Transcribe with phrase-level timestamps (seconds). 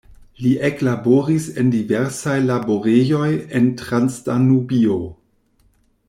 [0.43, 3.27] Li eklaboris en diversaj laborejoj
[3.59, 4.97] en Transdanubio.